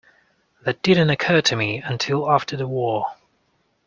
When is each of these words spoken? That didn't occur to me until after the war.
That 0.63 0.81
didn't 0.81 1.11
occur 1.11 1.41
to 1.41 1.55
me 1.55 1.77
until 1.77 2.27
after 2.31 2.57
the 2.57 2.65
war. 2.67 3.05